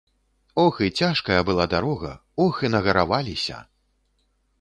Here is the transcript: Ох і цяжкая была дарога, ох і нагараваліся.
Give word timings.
Ох 0.61 0.77
і 0.85 0.87
цяжкая 1.01 1.37
была 1.49 1.67
дарога, 1.73 2.11
ох 2.45 2.53
і 2.67 2.71
нагараваліся. 2.77 3.59